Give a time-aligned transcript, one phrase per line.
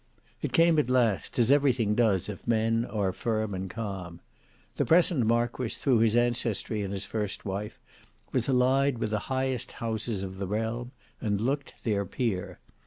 [0.41, 4.19] It came at last, as everything does if men are firm and calm.
[4.77, 7.79] The present marquis, through his ancestry and his first wife,
[8.31, 10.91] was allied with the highest houses of the realm
[11.21, 12.57] and looked their peer.